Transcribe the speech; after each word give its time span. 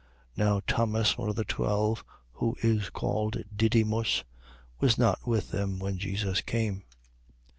Now 0.35 0.61
Thomas, 0.65 1.15
one 1.15 1.29
of 1.29 1.35
the 1.35 1.43
twelve, 1.45 2.03
who 2.33 2.57
is 2.63 2.89
called 2.89 3.37
Didymus, 3.55 4.23
was 4.79 4.97
not 4.97 5.27
with 5.27 5.51
them 5.51 5.77
when 5.77 5.99
Jesus 5.99 6.41
came. 6.41 6.81